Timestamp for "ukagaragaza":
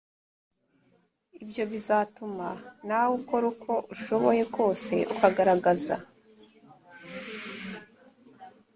5.13-5.95